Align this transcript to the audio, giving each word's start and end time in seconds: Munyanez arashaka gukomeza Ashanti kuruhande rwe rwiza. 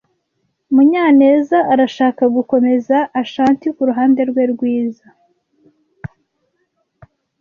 Munyanez 0.73 1.47
arashaka 1.73 2.23
gukomeza 2.35 2.97
Ashanti 3.21 3.65
kuruhande 3.75 4.21
rwe 4.29 4.43
rwiza. 4.51 5.07